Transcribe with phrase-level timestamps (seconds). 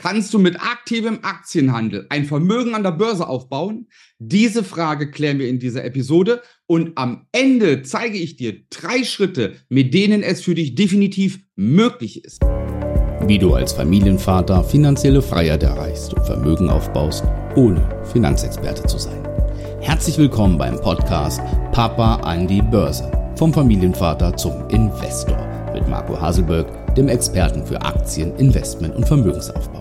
[0.00, 3.88] Kannst du mit aktivem Aktienhandel ein Vermögen an der Börse aufbauen?
[4.20, 9.56] Diese Frage klären wir in dieser Episode und am Ende zeige ich dir drei Schritte,
[9.68, 12.40] mit denen es für dich definitiv möglich ist.
[13.26, 17.24] Wie du als Familienvater finanzielle Freiheit erreichst und Vermögen aufbaust,
[17.56, 19.26] ohne Finanzexperte zu sein.
[19.80, 21.40] Herzlich willkommen beim Podcast
[21.72, 23.10] Papa an die Börse.
[23.34, 25.44] Vom Familienvater zum Investor
[25.74, 29.77] mit Marco Haselberg, dem Experten für Aktien, Investment und Vermögensaufbau.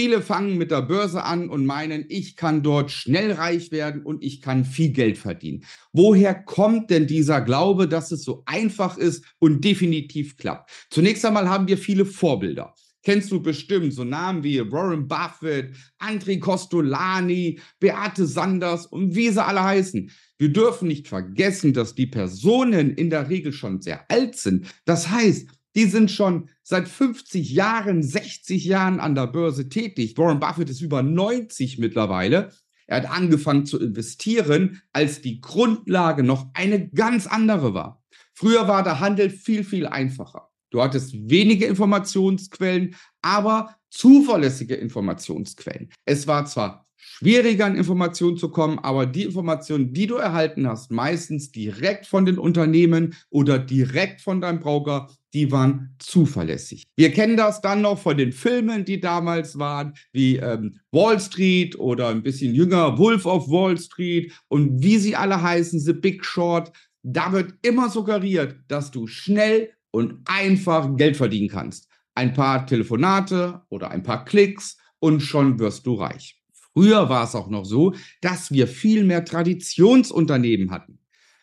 [0.00, 4.22] Viele fangen mit der Börse an und meinen, ich kann dort schnell reich werden und
[4.22, 5.64] ich kann viel Geld verdienen.
[5.92, 10.70] Woher kommt denn dieser Glaube, dass es so einfach ist und definitiv klappt?
[10.90, 12.74] Zunächst einmal haben wir viele Vorbilder.
[13.02, 19.44] Kennst du bestimmt so Namen wie Warren Buffett, André Costolani, Beate Sanders und wie sie
[19.44, 20.12] alle heißen.
[20.36, 24.68] Wir dürfen nicht vergessen, dass die Personen in der Regel schon sehr alt sind.
[24.84, 30.16] Das heißt, die sind schon seit 50 Jahren, 60 Jahren an der Börse tätig.
[30.16, 32.50] Warren Buffett ist über 90 mittlerweile.
[32.86, 38.02] Er hat angefangen zu investieren, als die Grundlage noch eine ganz andere war.
[38.32, 40.48] Früher war der Handel viel, viel einfacher.
[40.70, 45.90] Du hattest wenige Informationsquellen, aber zuverlässige Informationsquellen.
[46.04, 50.90] Es war zwar schwieriger an Informationen zu kommen, aber die Informationen, die du erhalten hast,
[50.90, 56.84] meistens direkt von den Unternehmen oder direkt von deinem Broker, die waren zuverlässig.
[56.96, 61.78] Wir kennen das dann noch von den Filmen, die damals waren, wie ähm, Wall Street
[61.78, 66.24] oder ein bisschen jünger Wolf of Wall Street und wie sie alle heißen, The Big
[66.24, 66.72] Short.
[67.02, 71.88] Da wird immer suggeriert, dass du schnell und einfach Geld verdienen kannst.
[72.14, 76.40] Ein paar Telefonate oder ein paar Klicks und schon wirst du reich.
[76.72, 80.98] Früher war es auch noch so, dass wir viel mehr Traditionsunternehmen hatten.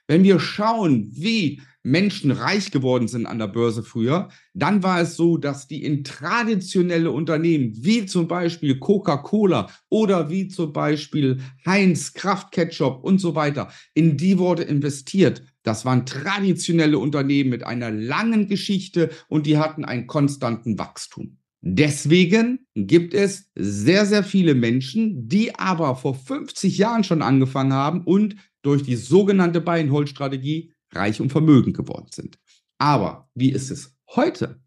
[0.07, 5.15] Wenn wir schauen, wie Menschen reich geworden sind an der Börse früher, dann war es
[5.15, 12.13] so, dass die in traditionelle Unternehmen wie zum Beispiel Coca-Cola oder wie zum Beispiel Heinz,
[12.13, 15.43] Kraft Ketchup und so weiter, in die wurde investiert.
[15.61, 21.37] Das waren traditionelle Unternehmen mit einer langen Geschichte und die hatten einen konstanten Wachstum.
[21.61, 28.01] Deswegen gibt es sehr, sehr viele Menschen, die aber vor 50 Jahren schon angefangen haben
[28.01, 32.37] und durch die sogenannte Buy-and-Hold-Strategie reich und vermögend geworden sind.
[32.77, 34.59] Aber wie ist es heute?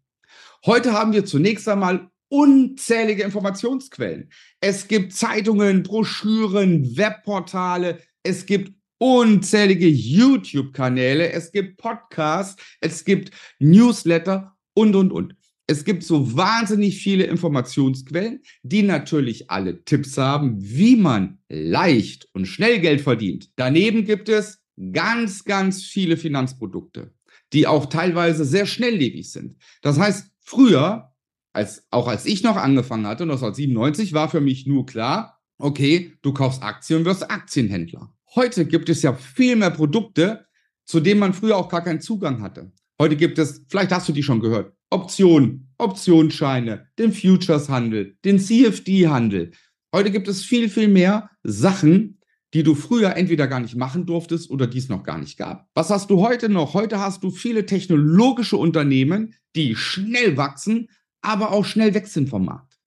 [0.65, 4.31] Heute haben wir zunächst einmal unzählige Informationsquellen.
[4.61, 14.55] Es gibt Zeitungen, Broschüren, Webportale, es gibt unzählige YouTube-Kanäle, es gibt Podcasts, es gibt Newsletter
[14.73, 15.35] und, und, und.
[15.67, 22.47] Es gibt so wahnsinnig viele Informationsquellen, die natürlich alle Tipps haben, wie man leicht und
[22.47, 23.51] schnell Geld verdient.
[23.55, 24.58] Daneben gibt es
[24.91, 27.13] ganz, ganz viele Finanzprodukte,
[27.53, 29.57] die auch teilweise sehr schnelllebig sind.
[29.81, 31.13] Das heißt, früher,
[31.53, 36.33] als, auch als ich noch angefangen hatte, 1997, war für mich nur klar, okay, du
[36.33, 38.13] kaufst Aktien und wirst Aktienhändler.
[38.35, 40.45] Heute gibt es ja viel mehr Produkte,
[40.85, 42.71] zu denen man früher auch gar keinen Zugang hatte.
[42.99, 49.51] Heute gibt es, vielleicht hast du die schon gehört, Optionen, Optionsscheine, den Futures-Handel, den CFD-Handel.
[49.93, 52.18] Heute gibt es viel, viel mehr Sachen,
[52.53, 55.67] die du früher entweder gar nicht machen durftest oder die es noch gar nicht gab.
[55.73, 56.73] Was hast du heute noch?
[56.73, 60.89] Heute hast du viele technologische Unternehmen, die schnell wachsen,
[61.21, 62.79] aber auch schnell wechseln vom Markt.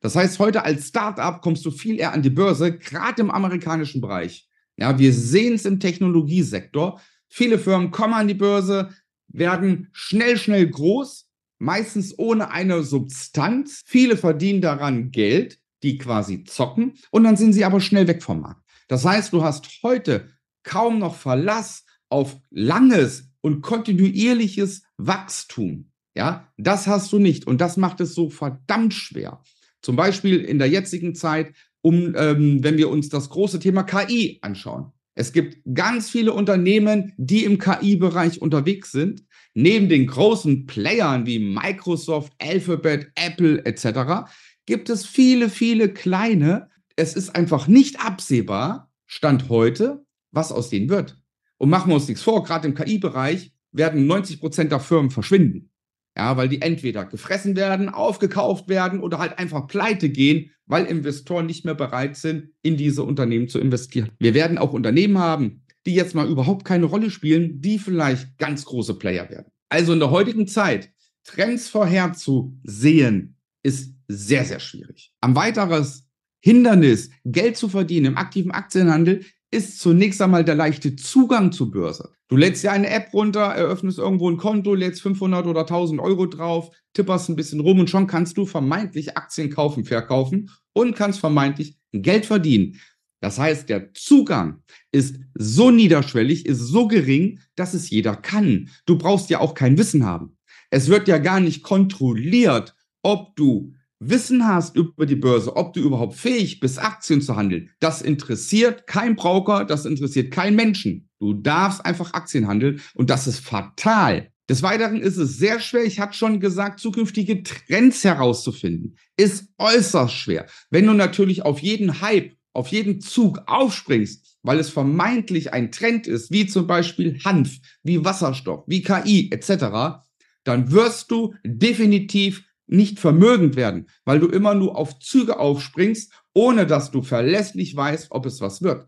[0.00, 4.00] Das heißt, heute als Startup kommst du viel eher an die Börse, gerade im amerikanischen
[4.00, 4.48] Bereich.
[4.76, 7.00] Ja, wir sehen es im Technologiesektor.
[7.28, 8.90] Viele Firmen kommen an die Börse,
[9.28, 13.82] werden schnell, schnell groß, meistens ohne eine Substanz.
[13.84, 18.40] Viele verdienen daran Geld, die quasi zocken und dann sind sie aber schnell weg vom
[18.40, 18.64] Markt.
[18.90, 20.30] Das heißt, du hast heute
[20.64, 25.92] kaum noch Verlass auf langes und kontinuierliches Wachstum.
[26.16, 29.42] Ja, das hast du nicht und das macht es so verdammt schwer.
[29.80, 34.40] Zum Beispiel in der jetzigen Zeit, um, ähm, wenn wir uns das große Thema KI
[34.42, 34.90] anschauen.
[35.14, 39.22] Es gibt ganz viele Unternehmen, die im KI-Bereich unterwegs sind.
[39.54, 44.28] Neben den großen Playern wie Microsoft, Alphabet, Apple etc.
[44.66, 46.70] gibt es viele, viele kleine.
[46.96, 51.20] Es ist einfach nicht absehbar, Stand heute, was aus denen wird.
[51.58, 55.70] Und machen wir uns nichts vor, gerade im KI-Bereich werden 90 Prozent der Firmen verschwinden.
[56.16, 61.46] Ja, weil die entweder gefressen werden, aufgekauft werden oder halt einfach pleite gehen, weil Investoren
[61.46, 64.10] nicht mehr bereit sind, in diese Unternehmen zu investieren.
[64.18, 68.64] Wir werden auch Unternehmen haben, die jetzt mal überhaupt keine Rolle spielen, die vielleicht ganz
[68.64, 69.52] große Player werden.
[69.68, 70.92] Also in der heutigen Zeit
[71.24, 75.12] Trends vorherzusehen, ist sehr, sehr schwierig.
[75.20, 76.08] Ein weiteres
[76.40, 82.12] Hindernis, Geld zu verdienen im aktiven Aktienhandel, ist zunächst einmal der leichte Zugang zur Börse.
[82.28, 86.26] Du lädst dir eine App runter, eröffnest irgendwo ein Konto, lädst 500 oder 1000 Euro
[86.26, 91.18] drauf, tipperst ein bisschen rum und schon kannst du vermeintlich Aktien kaufen, verkaufen und kannst
[91.18, 92.78] vermeintlich Geld verdienen.
[93.20, 94.62] Das heißt, der Zugang
[94.92, 98.70] ist so niederschwellig, ist so gering, dass es jeder kann.
[98.86, 100.38] Du brauchst ja auch kein Wissen haben.
[100.70, 105.80] Es wird ja gar nicht kontrolliert, ob du Wissen hast über die Börse, ob du
[105.80, 111.10] überhaupt fähig bist, Aktien zu handeln, das interessiert kein Broker, das interessiert kein Menschen.
[111.18, 114.32] Du darfst einfach Aktien handeln und das ist fatal.
[114.48, 118.96] Des Weiteren ist es sehr schwer, ich hatte schon gesagt, zukünftige Trends herauszufinden.
[119.16, 120.46] Ist äußerst schwer.
[120.70, 126.06] Wenn du natürlich auf jeden Hype, auf jeden Zug aufspringst, weil es vermeintlich ein Trend
[126.06, 130.00] ist, wie zum Beispiel Hanf, wie Wasserstoff, wie KI etc.,
[130.44, 136.66] dann wirst du definitiv nicht vermögend werden, weil du immer nur auf Züge aufspringst, ohne
[136.66, 138.86] dass du verlässlich weißt, ob es was wird.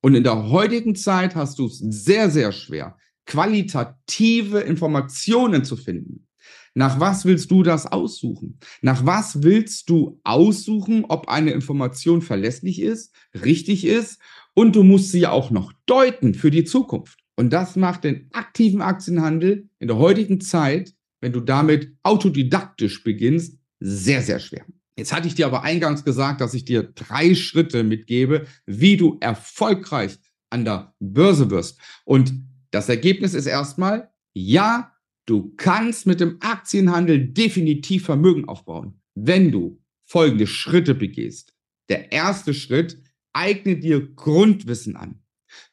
[0.00, 2.96] Und in der heutigen Zeit hast du es sehr, sehr schwer,
[3.26, 6.26] qualitative Informationen zu finden.
[6.74, 8.58] Nach was willst du das aussuchen?
[8.80, 13.12] Nach was willst du aussuchen, ob eine Information verlässlich ist,
[13.44, 14.20] richtig ist
[14.54, 17.18] und du musst sie ja auch noch deuten für die Zukunft.
[17.36, 23.58] Und das macht den aktiven Aktienhandel in der heutigen Zeit wenn du damit autodidaktisch beginnst,
[23.80, 24.64] sehr, sehr schwer.
[24.96, 29.16] Jetzt hatte ich dir aber eingangs gesagt, dass ich dir drei Schritte mitgebe, wie du
[29.20, 30.18] erfolgreich
[30.50, 31.80] an der Börse wirst.
[32.04, 32.34] Und
[32.70, 34.92] das Ergebnis ist erstmal, ja,
[35.26, 41.54] du kannst mit dem Aktienhandel definitiv Vermögen aufbauen, wenn du folgende Schritte begehst.
[41.88, 43.02] Der erste Schritt,
[43.32, 45.22] eigne dir Grundwissen an.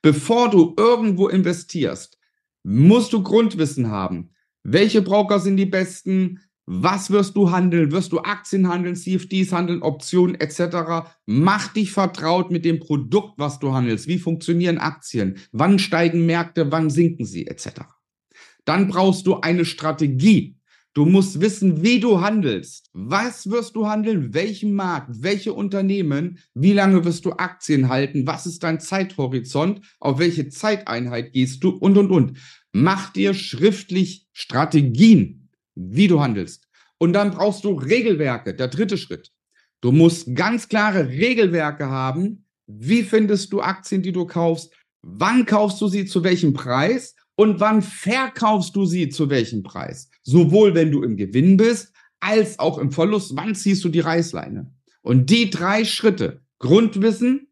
[0.01, 2.17] Bevor du irgendwo investierst,
[2.63, 4.31] musst du Grundwissen haben.
[4.69, 6.41] Welche Broker sind die besten?
[6.65, 7.93] Was wirst du handeln?
[7.93, 11.07] Wirst du Aktien handeln, CFDs handeln, Optionen etc.?
[11.25, 14.09] Mach dich vertraut mit dem Produkt, was du handelst.
[14.09, 15.37] Wie funktionieren Aktien?
[15.53, 16.69] Wann steigen Märkte?
[16.69, 17.69] Wann sinken sie etc.?
[18.65, 20.57] Dann brauchst du eine Strategie.
[20.93, 22.89] Du musst wissen, wie du handelst.
[22.91, 24.33] Was wirst du handeln?
[24.33, 25.11] Welchen Markt?
[25.21, 26.39] Welche Unternehmen?
[26.55, 28.27] Wie lange wirst du Aktien halten?
[28.27, 29.79] Was ist dein Zeithorizont?
[30.01, 31.69] Auf welche Zeiteinheit gehst du?
[31.69, 32.37] Und, und, und.
[32.79, 36.68] Mach dir schriftlich Strategien, wie du handelst.
[37.00, 38.53] Und dann brauchst du Regelwerke.
[38.53, 39.31] Der dritte Schritt.
[39.81, 42.45] Du musst ganz klare Regelwerke haben.
[42.68, 44.71] Wie findest du Aktien, die du kaufst?
[45.01, 47.15] Wann kaufst du sie zu welchem Preis?
[47.35, 50.12] Und wann verkaufst du sie zu welchem Preis?
[50.21, 53.35] Sowohl wenn du im Gewinn bist, als auch im Verlust.
[53.35, 54.71] Wann ziehst du die Reißleine?
[55.01, 57.47] Und die drei Schritte, Grundwissen,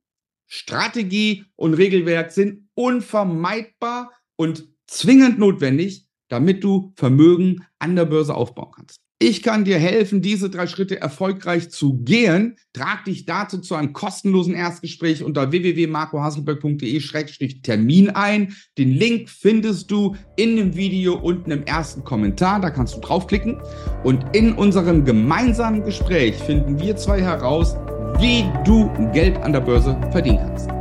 [0.45, 8.71] Strategie und Regelwerk sind unvermeidbar und zwingend notwendig, damit du Vermögen an der Börse aufbauen
[8.75, 9.05] kannst.
[9.17, 12.57] Ich kann dir helfen, diese drei Schritte erfolgreich zu gehen.
[12.73, 18.53] Trag dich dazu zu einem kostenlosen Erstgespräch unter www.marcohaselberg.de-termin ein.
[18.77, 22.59] Den Link findest du in dem Video unten im ersten Kommentar.
[22.59, 23.61] Da kannst du draufklicken.
[24.03, 27.77] Und in unserem gemeinsamen Gespräch finden wir zwei heraus,
[28.19, 30.74] wie du Geld an der Börse verdienen kannst.